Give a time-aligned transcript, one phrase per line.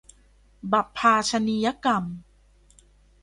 [0.71, 2.03] บัพพาชนียกรรม